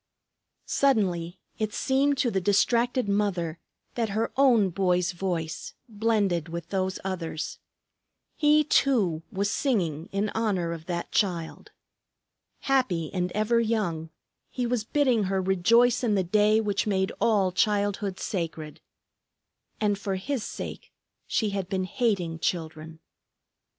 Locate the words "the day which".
16.15-16.87